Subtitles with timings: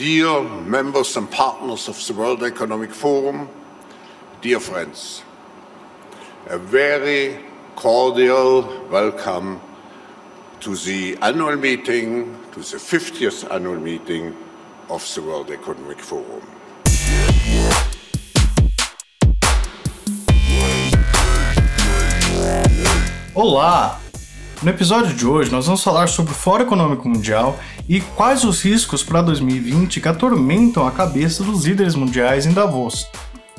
[0.00, 3.46] dear members and partners of the World Economic Forum,
[4.40, 5.22] dear friends,
[6.46, 7.38] a very
[7.76, 9.60] cordial welcome
[10.60, 14.34] to the annual meeting, to the 50th annual meeting
[14.88, 16.46] of the World Economic Forum.
[23.34, 24.09] Olá!
[24.62, 27.58] No episódio de hoje, nós vamos falar sobre o Fórum Econômico Mundial
[27.88, 33.08] e quais os riscos para 2020 que atormentam a cabeça dos líderes mundiais em Davos.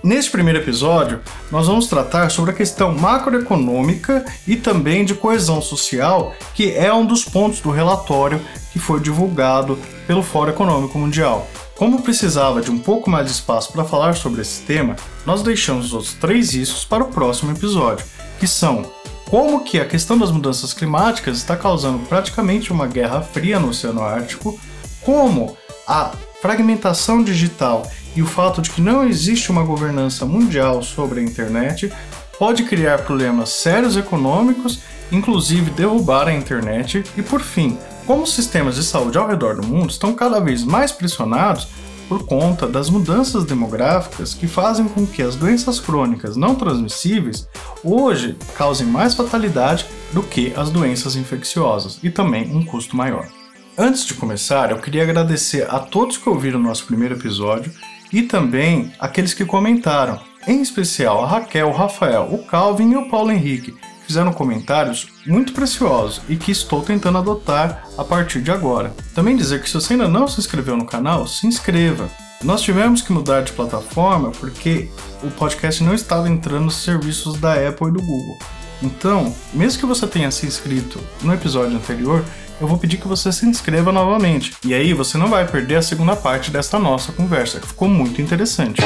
[0.04, 1.20] Neste primeiro episódio,
[1.52, 7.04] nós vamos tratar sobre a questão macroeconômica e também de coesão social, que é um
[7.04, 8.40] dos pontos do relatório
[8.72, 11.48] que foi divulgado pelo Fórum Econômico Mundial.
[11.76, 14.96] Como precisava de um pouco mais de espaço para falar sobre esse tema,
[15.26, 18.06] nós deixamos os outros três riscos para o próximo episódio,
[18.40, 23.62] que são como que a questão das mudanças climáticas está causando praticamente uma guerra fria
[23.62, 24.60] no Oceano Ártico,
[25.00, 25.56] como
[25.88, 31.24] a fragmentação digital e o fato de que não existe uma governança mundial sobre a
[31.24, 31.94] internet
[32.38, 34.82] pode criar problemas sérios econômicos,
[35.14, 39.66] inclusive derrubar a internet, e por fim, como os sistemas de saúde ao redor do
[39.66, 41.70] mundo estão cada vez mais pressionados
[42.12, 47.48] por conta das mudanças demográficas que fazem com que as doenças crônicas não transmissíveis
[47.82, 53.30] hoje causem mais fatalidade do que as doenças infecciosas e também um custo maior.
[53.78, 57.72] Antes de começar, eu queria agradecer a todos que ouviram o nosso primeiro episódio
[58.12, 63.10] e também aqueles que comentaram, em especial a Raquel, o Rafael, o Calvin e o
[63.10, 63.74] Paulo Henrique,
[64.12, 68.94] fizeram comentários muito preciosos e que estou tentando adotar a partir de agora.
[69.16, 72.10] Também dizer que se você ainda não se inscreveu no canal, se inscreva.
[72.44, 74.90] Nós tivemos que mudar de plataforma porque
[75.24, 78.38] o podcast não estava entrando nos serviços da Apple e do Google.
[78.84, 82.26] Então, mesmo que você tenha se inscrito no episódio anterior,
[82.60, 84.54] eu vou pedir que você se inscreva novamente.
[84.66, 88.22] E aí você não vai perder a segunda parte desta nossa conversa, que ficou muito
[88.22, 88.82] interessante.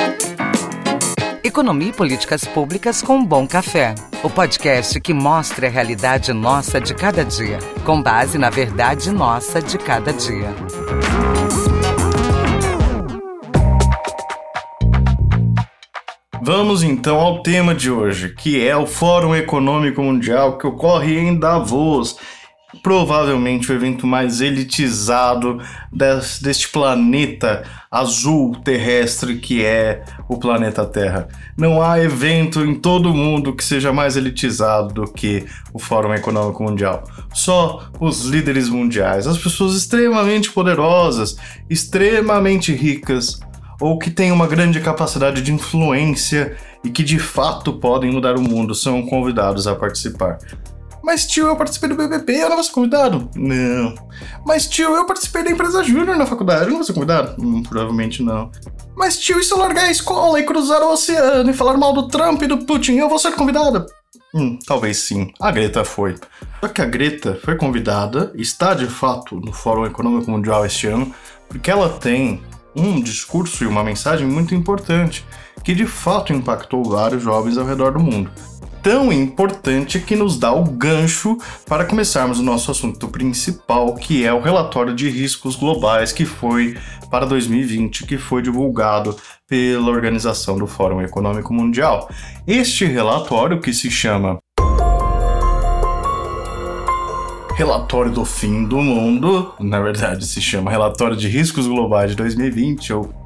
[1.46, 3.94] Economia e Políticas Públicas com Bom Café.
[4.24, 9.62] O podcast que mostra a realidade nossa de cada dia, com base na verdade nossa
[9.62, 10.56] de cada dia.
[16.42, 21.38] Vamos então ao tema de hoje, que é o Fórum Econômico Mundial que ocorre em
[21.38, 22.18] Davos
[22.82, 31.28] provavelmente o evento mais elitizado des, deste planeta azul terrestre que é o planeta Terra.
[31.58, 36.14] Não há evento em todo o mundo que seja mais elitizado do que o Fórum
[36.14, 37.04] Econômico Mundial.
[37.34, 41.38] Só os líderes mundiais, as pessoas extremamente poderosas,
[41.70, 43.40] extremamente ricas
[43.80, 48.42] ou que têm uma grande capacidade de influência e que de fato podem mudar o
[48.42, 50.38] mundo são convidados a participar.
[51.06, 53.30] Mas tio, eu participei do BBB, eu não vou ser convidado?
[53.36, 53.94] Não.
[54.44, 57.40] Mas tio, eu participei da empresa júnior na faculdade, eu não vou ser convidado?
[57.40, 58.50] Hum, provavelmente não.
[58.98, 61.94] Mas tio, e se eu largar a escola e cruzar o oceano e falar mal
[61.94, 63.86] do Trump e do Putin, eu vou ser convidada?
[64.34, 65.32] Hum, talvez sim.
[65.40, 66.16] A Greta foi.
[66.60, 71.14] Só que a Greta foi convidada, está de fato no Fórum Econômico Mundial este ano,
[71.48, 72.42] porque ela tem
[72.76, 75.24] um discurso e uma mensagem muito importante
[75.64, 78.32] que de fato impactou vários jovens ao redor do mundo
[78.86, 84.32] tão importante que nos dá o gancho para começarmos o nosso assunto principal, que é
[84.32, 86.78] o relatório de riscos globais que foi
[87.10, 89.18] para 2020, que foi divulgado
[89.50, 92.08] pela organização do Fórum Econômico Mundial.
[92.46, 94.38] Este relatório, que se chama
[97.56, 102.94] Relatório do Fim do Mundo, na verdade se chama Relatório de Riscos Globais de 2020,
[102.94, 103.25] ou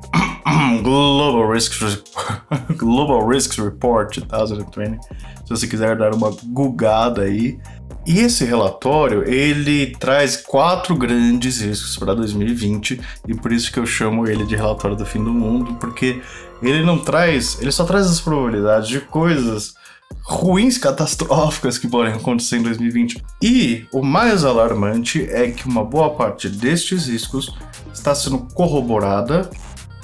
[0.82, 2.02] Global Risks,
[2.78, 7.60] Global Risks Report 2020, se você quiser dar uma googada aí.
[8.08, 13.86] E esse relatório, ele traz quatro grandes riscos para 2020 e por isso que eu
[13.86, 16.22] chamo ele de relatório do fim do mundo, porque
[16.62, 19.76] ele não traz, ele só traz as probabilidades de coisas
[20.24, 23.24] ruins, catastróficas que podem acontecer em 2020.
[23.42, 27.54] E o mais alarmante é que uma boa parte destes riscos
[27.94, 29.50] está sendo corroborada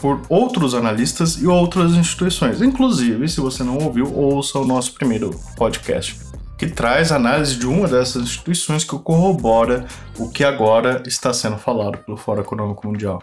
[0.05, 2.61] por outros analistas e outras instituições.
[2.61, 6.19] Inclusive, se você não ouviu, ouça o nosso primeiro podcast,
[6.59, 9.87] que traz análise de uma dessas instituições que corrobora
[10.19, 13.19] o que agora está sendo falado pelo Fórum Econômico Mundial.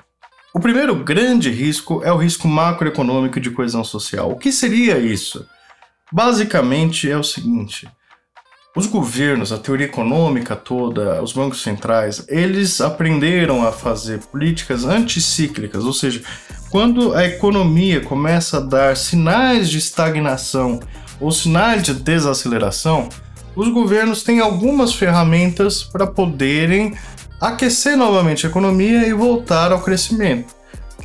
[0.53, 4.33] O primeiro grande risco é o risco macroeconômico de coesão social.
[4.33, 5.47] O que seria isso?
[6.11, 7.89] Basicamente é o seguinte:
[8.75, 15.85] os governos, a teoria econômica toda, os bancos centrais, eles aprenderam a fazer políticas anticíclicas,
[15.85, 16.23] ou seja,
[16.73, 20.81] quando a economia começa a dar sinais de estagnação
[21.21, 23.11] ou sinais de desaceleração,
[23.55, 26.97] os governos têm algumas ferramentas para poderem
[27.39, 30.55] aquecer novamente a economia e voltar ao crescimento.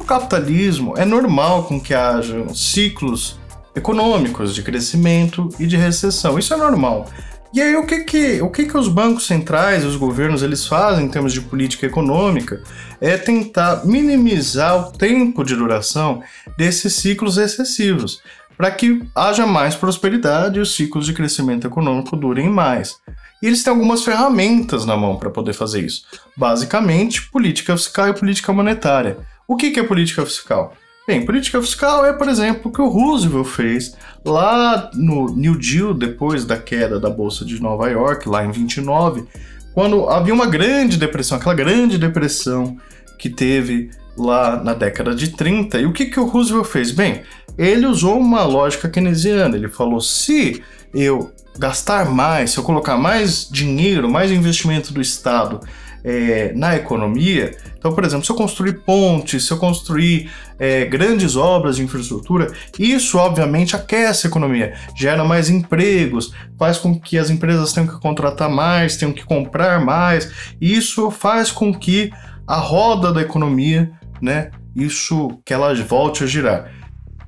[0.08, 3.38] capitalismo é normal com que haja ciclos
[3.76, 6.40] econômicos de crescimento e de recessão.
[6.40, 7.10] Isso é normal.
[7.54, 11.06] E aí o que que, o que que os bancos centrais, os governos, eles fazem
[11.06, 12.62] em termos de política econômica
[13.00, 16.22] é tentar minimizar o tempo de duração
[16.58, 18.22] desses ciclos excessivos,
[18.58, 22.98] para que haja mais prosperidade e os ciclos de crescimento econômico durem mais.
[23.42, 26.04] E eles têm algumas ferramentas na mão para poder fazer isso.
[26.36, 29.20] Basicamente, política fiscal e política monetária.
[29.48, 30.74] O que, que é política fiscal?
[31.10, 33.96] Bem, política fiscal é, por exemplo, o que o Roosevelt fez
[34.26, 39.24] lá no New Deal, depois da queda da Bolsa de Nova York, lá em 29,
[39.74, 42.78] quando havia uma grande depressão, aquela grande depressão
[43.18, 45.80] que teve lá na década de 30.
[45.80, 46.92] E o que, que o Roosevelt fez?
[46.92, 47.22] Bem,
[47.58, 49.56] ele usou uma lógica keynesiana.
[49.56, 50.62] Ele falou: se
[50.94, 55.62] eu gastar mais, se eu colocar mais dinheiro, mais investimento do Estado
[56.04, 57.56] é, na economia.
[57.78, 60.30] Então, por exemplo, se eu construir pontes, se eu construir
[60.60, 67.00] é, grandes obras de infraestrutura, isso obviamente aquece a economia, gera mais empregos, faz com
[67.00, 70.32] que as empresas tenham que contratar mais, tenham que comprar mais.
[70.60, 72.12] Isso faz com que
[72.46, 73.92] a roda da economia,
[74.22, 76.72] né, isso que ela volte a girar.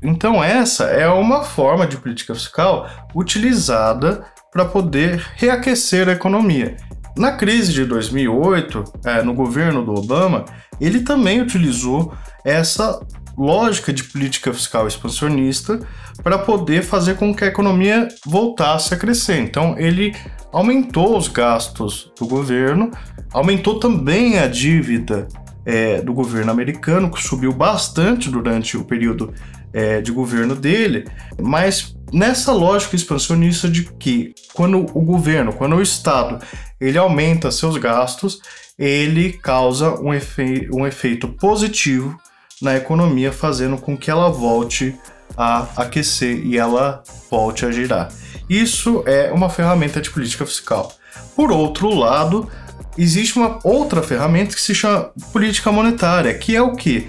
[0.01, 6.77] Então, essa é uma forma de política fiscal utilizada para poder reaquecer a economia.
[7.19, 10.45] Na crise de 2008, é, no governo do Obama,
[10.79, 12.13] ele também utilizou
[12.45, 12.97] essa
[13.37, 15.81] lógica de política fiscal expansionista
[16.23, 19.37] para poder fazer com que a economia voltasse a crescer.
[19.37, 20.15] Então, ele
[20.53, 22.89] aumentou os gastos do governo,
[23.33, 25.27] aumentou também a dívida
[25.65, 29.33] é, do governo americano, que subiu bastante durante o período
[29.73, 31.07] é, de governo dele,
[31.41, 36.43] mas nessa lógica expansionista de que quando o governo, quando o Estado,
[36.79, 38.41] ele aumenta seus gastos,
[38.77, 42.17] ele causa um, efe um efeito positivo
[42.61, 44.95] na economia, fazendo com que ela volte
[45.37, 48.09] a aquecer e ela volte a girar.
[48.49, 50.91] Isso é uma ferramenta de política fiscal.
[51.35, 52.49] Por outro lado,
[52.97, 57.07] existe uma outra ferramenta que se chama política monetária, que é o que?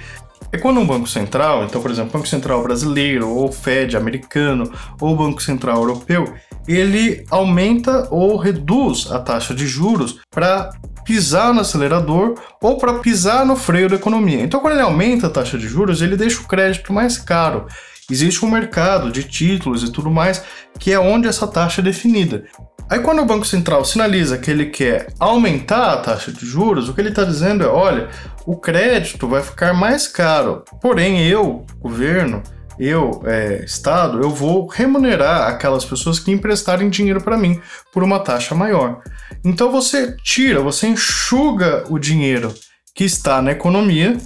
[0.53, 4.71] É quando um banco central, então, por exemplo, Banco Central brasileiro, ou Fed americano,
[5.01, 6.35] ou Banco Central europeu,
[6.67, 10.71] ele aumenta ou reduz a taxa de juros para
[11.05, 14.43] pisar no acelerador ou para pisar no freio da economia.
[14.43, 17.67] Então, quando ele aumenta a taxa de juros, ele deixa o crédito mais caro.
[18.11, 20.43] Existe um mercado de títulos e tudo mais
[20.79, 22.45] que é onde essa taxa é definida.
[22.91, 26.93] Aí quando o Banco Central sinaliza que ele quer aumentar a taxa de juros, o
[26.93, 28.09] que ele está dizendo é, olha,
[28.45, 30.65] o crédito vai ficar mais caro.
[30.83, 32.43] Porém, eu, governo,
[32.81, 37.61] eu, é, Estado, eu vou remunerar aquelas pessoas que emprestarem dinheiro para mim
[37.93, 39.01] por uma taxa maior.
[39.45, 42.53] Então você tira, você enxuga o dinheiro
[42.93, 44.19] que está na economia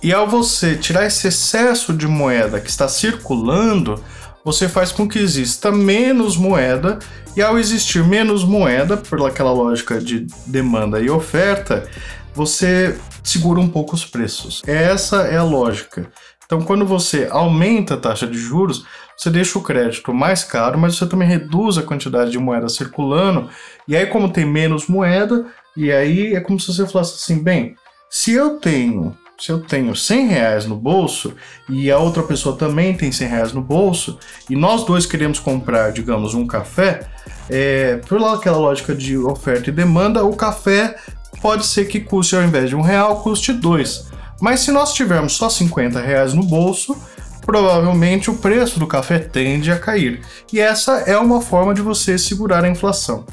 [0.00, 4.00] e ao você tirar esse excesso de moeda que está circulando,
[4.44, 6.98] você faz com que exista menos moeda,
[7.36, 11.88] e ao existir menos moeda, por aquela lógica de demanda e oferta,
[12.34, 14.62] você segura um pouco os preços.
[14.66, 16.10] Essa é a lógica.
[16.44, 18.84] Então, quando você aumenta a taxa de juros,
[19.16, 23.48] você deixa o crédito mais caro, mas você também reduz a quantidade de moeda circulando.
[23.88, 27.74] E aí, como tem menos moeda, e aí é como se você falasse assim: bem,
[28.10, 31.34] se eu tenho se eu tenho 100 reais no bolso
[31.68, 35.92] e a outra pessoa também tem 100 reais no bolso e nós dois queremos comprar,
[35.92, 37.06] digamos, um café,
[37.50, 40.96] é, por aquela lógica de oferta e demanda, o café
[41.42, 44.06] pode ser que custe, ao invés de um real, custe dois.
[44.40, 46.96] Mas se nós tivermos só 50 reais no bolso,
[47.44, 50.22] provavelmente o preço do café tende a cair.
[50.50, 53.26] E essa é uma forma de você segurar a inflação.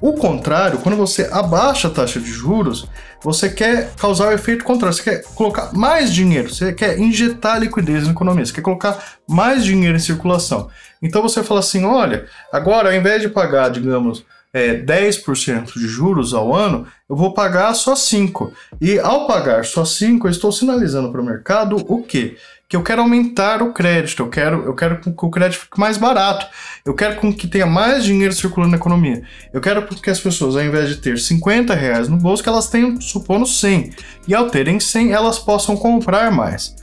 [0.00, 2.86] O contrário, quando você abaixa a taxa de juros,
[3.22, 8.04] você quer causar o efeito contrário, você quer colocar mais dinheiro, você quer injetar liquidez
[8.04, 10.68] na economia, você quer colocar mais dinheiro em circulação.
[11.02, 16.32] Então você fala assim: olha, agora ao invés de pagar, digamos, é, 10% de juros
[16.32, 18.50] ao ano, eu vou pagar só 5%.
[18.80, 22.36] E ao pagar só 5%, eu estou sinalizando para o mercado o quê?
[22.68, 25.96] Que eu quero aumentar o crédito, eu quero, eu quero que o crédito fique mais
[25.96, 26.46] barato,
[26.84, 29.22] eu quero que tenha mais dinheiro circulando na economia.
[29.52, 32.68] Eu quero que as pessoas, ao invés de ter 50 reais no bolso, que elas
[32.68, 33.92] tenham, supondo, 100.
[34.26, 36.74] E ao terem 100, elas possam comprar mais.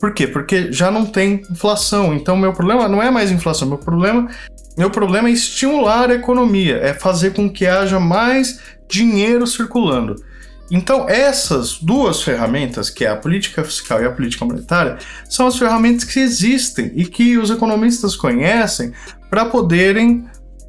[0.00, 0.26] Por quê?
[0.26, 2.14] Porque já não tem inflação.
[2.14, 4.28] Então, meu problema não é mais inflação, meu problema,
[4.76, 10.16] meu problema é estimular a economia, é fazer com que haja mais dinheiro circulando.
[10.70, 14.98] Então, essas duas ferramentas, que é a política fiscal e a política monetária,
[15.28, 18.92] são as ferramentas que existem e que os economistas conhecem
[19.30, 20.26] para poderem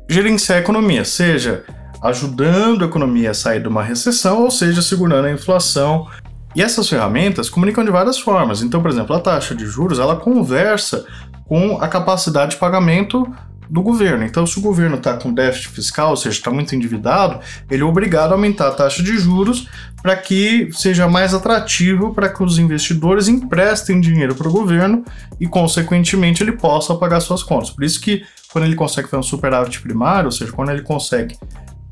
[0.08, 1.66] gerenciar a economia, seja
[2.02, 6.08] ajudando a economia a sair de uma recessão, ou seja, segurando a inflação
[6.56, 8.62] E essas ferramentas comunicam de várias formas.
[8.62, 11.06] Então, por exemplo, a taxa de juros ela conversa
[11.48, 13.28] com a capacidade de pagamento
[13.70, 14.26] do governo.
[14.26, 17.86] Então, se o governo está com déficit fiscal, ou seja, está muito endividado, ele é
[17.86, 19.68] obrigado a aumentar a taxa de juros
[20.02, 25.04] para que seja mais atrativo para que os investidores emprestem dinheiro para o governo
[25.40, 27.70] e, consequentemente, ele possa pagar suas contas.
[27.70, 31.38] Por isso que quando ele consegue fazer um superávit primário, ou seja, quando ele consegue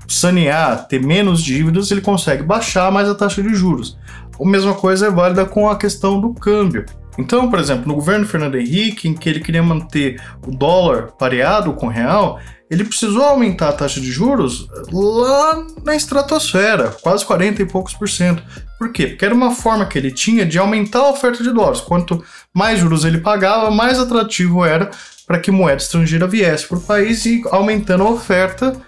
[0.07, 3.97] sanear, ter menos dívidas, ele consegue baixar mais a taxa de juros.
[4.39, 6.85] A mesma coisa é válida com a questão do câmbio.
[7.17, 11.73] Então, por exemplo, no governo Fernando Henrique, em que ele queria manter o dólar pareado
[11.73, 17.61] com o real, ele precisou aumentar a taxa de juros lá na estratosfera, quase 40
[17.61, 18.43] e poucos por cento.
[18.77, 19.07] Por quê?
[19.07, 21.81] Porque era uma forma que ele tinha de aumentar a oferta de dólares.
[21.81, 24.91] Quanto mais juros ele pagava, mais atrativo era
[25.25, 28.79] para que moeda estrangeira viesse para o país e aumentando a oferta,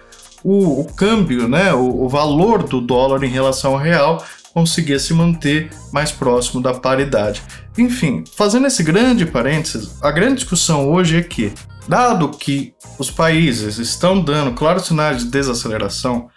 [0.42, 5.14] o, o câmbio, né, o, o valor do dólar em relação ao real conseguia se
[5.14, 7.42] manter mais próximo da paridade.
[7.78, 11.52] Enfim, fazendo esse grande parênteses, a grande discussão hoje é que,
[11.88, 16.28] dado que os países estão dando claros sinais de desaceleração,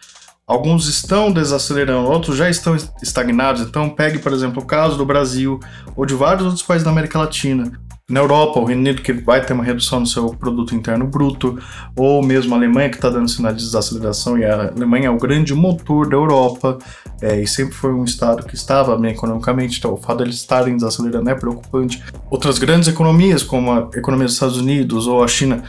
[0.46, 3.62] alguns estão desacelerando, outros já estão estagnados.
[3.62, 5.60] Então, pegue, por exemplo, o caso do Brasil
[5.96, 7.72] ou de vários outros países da América Latina.
[8.10, 11.58] Na Europa, o Reino Unido que vai ter uma redução no seu produto interno bruto,
[11.96, 15.18] ou mesmo a Alemanha que está dando sinal de desaceleração, e a Alemanha é o
[15.18, 16.78] grande motor da Europa,
[17.22, 20.36] é, e sempre foi um estado que estava bem economicamente, então o fato de eles
[20.36, 22.04] estarem desacelerando é preocupante.
[22.30, 25.64] Outras grandes economias, como a economia dos Estados Unidos ou a China,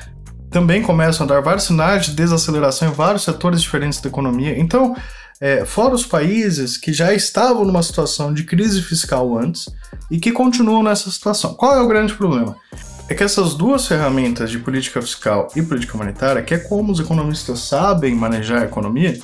[0.50, 4.58] também começam a dar vários sinais de desaceleração em vários setores diferentes da economia.
[4.58, 4.96] Então,
[5.40, 9.68] é, fora os países que já estavam numa situação de crise fiscal antes
[10.10, 11.54] e que continuam nessa situação.
[11.54, 12.56] Qual é o grande problema?
[13.08, 17.00] É que essas duas ferramentas de política fiscal e política monetária, que é como os
[17.00, 19.18] economistas sabem manejar a economia,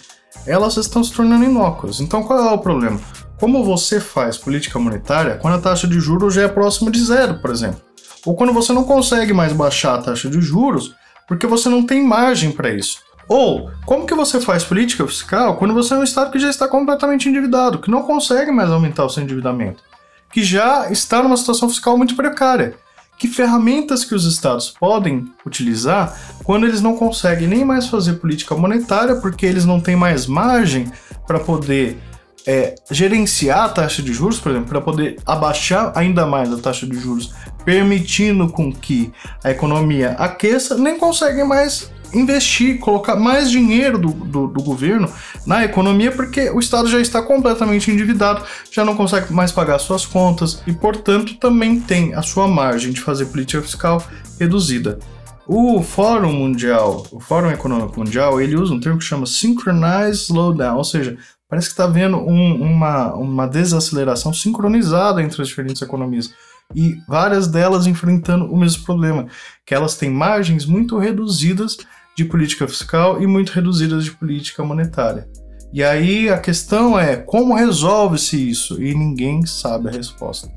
[0.46, 2.00] elas estão se tornando inócuas.
[2.00, 3.00] Então qual é o problema?
[3.38, 7.40] Como você faz política monetária quando a taxa de juros já é próxima de zero,
[7.40, 7.80] por exemplo?
[8.26, 10.94] Ou quando você não consegue mais baixar a taxa de juros
[11.26, 12.98] porque você não tem margem para isso.
[13.30, 16.66] Ou, como que você faz política fiscal quando você é um estado que já está
[16.66, 19.84] completamente endividado, que não consegue mais aumentar o seu endividamento,
[20.32, 22.74] que já está numa situação fiscal muito precária?
[23.16, 28.56] Que ferramentas que os estados podem utilizar quando eles não conseguem nem mais fazer política
[28.56, 30.90] monetária porque eles não têm mais margem
[31.24, 32.02] para poder
[32.44, 36.84] é, gerenciar a taxa de juros, por exemplo, para poder abaixar ainda mais a taxa
[36.84, 37.32] de juros,
[37.64, 39.12] permitindo com que
[39.44, 45.10] a economia aqueça, nem conseguem mais investir, colocar mais dinheiro do, do, do, governo
[45.46, 50.04] na economia, porque o Estado já está completamente endividado, já não consegue mais pagar suas
[50.04, 54.02] contas e, portanto, também tem a sua margem de fazer política fiscal
[54.38, 54.98] reduzida.
[55.46, 60.76] O Fórum Mundial, o Fórum Econômico Mundial, ele usa um termo que chama Synchronized Slowdown,
[60.76, 61.16] ou seja,
[61.48, 66.32] parece que está havendo um, uma, uma desaceleração sincronizada entre as diferentes economias
[66.74, 69.26] e várias delas enfrentando o mesmo problema,
[69.66, 71.78] que elas têm margens muito reduzidas
[72.22, 75.26] de política fiscal e muito reduzidas de política monetária.
[75.72, 78.82] E aí a questão é como resolve-se isso?
[78.82, 80.50] E ninguém sabe a resposta.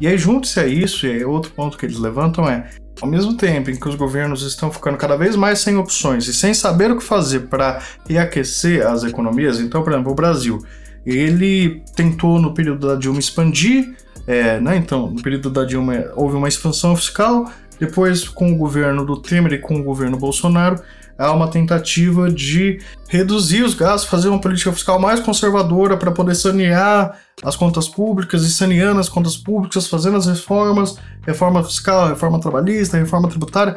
[0.00, 2.70] E aí, junto-se a isso, e outro ponto que eles levantam é:
[3.00, 6.34] ao mesmo tempo em que os governos estão ficando cada vez mais sem opções e
[6.34, 10.58] sem saber o que fazer para reaquecer as economias, então, por exemplo, o Brasil,
[11.04, 13.96] ele tentou no período da Dilma expandir,
[14.26, 14.76] é, né?
[14.76, 19.54] Então, no período da Dilma houve uma expansão fiscal, depois com o governo do Temer
[19.54, 20.80] e com o governo Bolsonaro,
[21.18, 26.36] há uma tentativa de reduzir os gastos, fazer uma política fiscal mais conservadora para poder
[26.36, 30.96] sanear as contas públicas e saneando as contas públicas, fazendo as reformas,
[31.26, 33.76] reforma fiscal, reforma trabalhista, reforma tributária,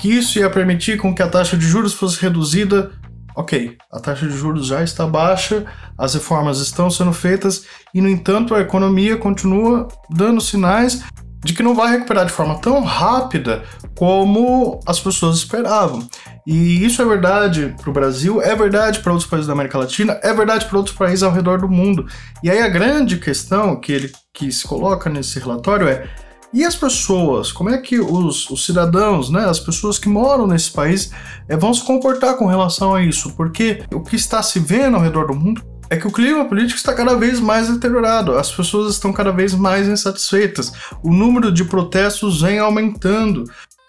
[0.00, 2.90] que isso ia permitir com que a taxa de juros fosse reduzida.
[3.36, 5.64] Ok, a taxa de juros já está baixa,
[5.96, 11.04] as reformas estão sendo feitas e, no entanto, a economia continua dando sinais
[11.44, 13.62] de que não vai recuperar de forma tão rápida
[13.94, 16.06] como as pessoas esperavam.
[16.46, 20.18] E isso é verdade para o Brasil, é verdade para outros países da América Latina,
[20.22, 22.06] é verdade para outros países ao redor do mundo.
[22.42, 26.08] E aí a grande questão que ele que se coloca nesse relatório é
[26.52, 30.70] e as pessoas, como é que os, os cidadãos, né, as pessoas que moram nesse
[30.70, 31.10] país,
[31.46, 33.34] é, vão se comportar com relação a isso?
[33.34, 36.76] Porque o que está se vendo ao redor do mundo é que o clima político
[36.76, 41.64] está cada vez mais deteriorado, as pessoas estão cada vez mais insatisfeitas, o número de
[41.64, 43.44] protestos vem aumentando.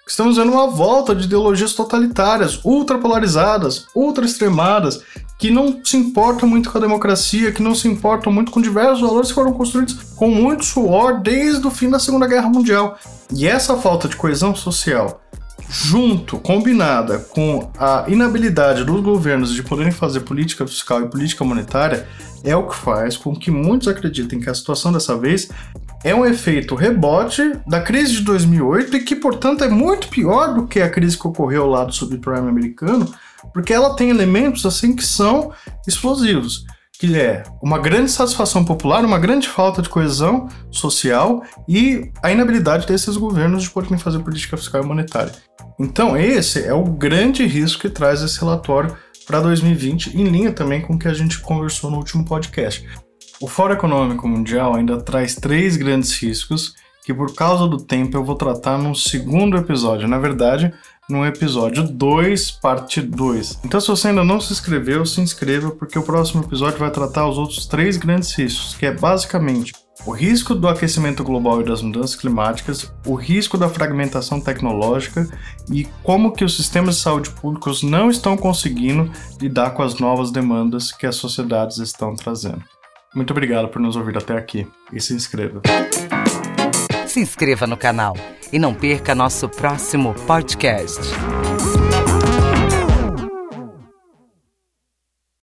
[0.07, 5.03] Estamos vendo uma volta de ideologias totalitárias, ultrapolarizadas, ultra extremadas,
[5.37, 9.01] que não se importam muito com a democracia, que não se importam muito com diversos
[9.01, 12.97] valores que foram construídos com muito suor desde o fim da Segunda Guerra Mundial.
[13.31, 15.21] E essa falta de coesão social
[15.69, 22.07] junto, combinada com a inabilidade dos governos de poderem fazer política fiscal e política monetária,
[22.43, 25.49] é o que faz com que muitos acreditem que a situação dessa vez
[26.03, 30.65] é um efeito rebote da crise de 2008 e que, portanto, é muito pior do
[30.65, 33.13] que a crise que ocorreu lá do subprime americano,
[33.53, 35.51] porque ela tem elementos assim que são
[35.87, 36.65] explosivos,
[36.99, 42.85] que é uma grande satisfação popular, uma grande falta de coesão social e a inabilidade
[42.85, 45.31] desses governos de poderem fazer política fiscal e monetária.
[45.79, 50.81] Então, esse é o grande risco que traz esse relatório para 2020, em linha também
[50.81, 52.85] com o que a gente conversou no último podcast.
[53.39, 56.73] O Fórum Econômico Mundial ainda traz três grandes riscos
[57.05, 60.05] que, por causa do tempo, eu vou tratar num segundo episódio.
[60.05, 60.73] Na verdade,
[61.09, 63.61] no episódio 2, parte 2.
[63.65, 67.27] Então, se você ainda não se inscreveu, se inscreva, porque o próximo episódio vai tratar
[67.27, 69.73] os outros três grandes riscos, que é basicamente
[70.05, 75.27] o risco do aquecimento global e das mudanças climáticas, o risco da fragmentação tecnológica
[75.69, 79.11] e como que os sistemas de saúde públicos não estão conseguindo
[79.41, 82.63] lidar com as novas demandas que as sociedades estão trazendo.
[83.13, 85.61] Muito obrigado por nos ouvir até aqui e se inscreva.
[87.09, 88.15] Se inscreva no canal
[88.53, 91.01] e não perca nosso próximo podcast.